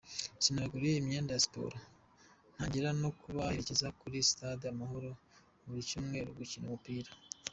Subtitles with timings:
[0.53, 1.77] Nabaguriye imyenda ya siporo
[2.53, 5.09] ntangira no kubaherekeza kuri Sitade Amahoro
[5.65, 7.11] buri cyumeru gukina umupira.